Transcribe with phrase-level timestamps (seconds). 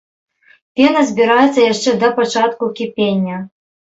[0.77, 3.37] Пена збіраецца яшчэ да пачатку кіпення.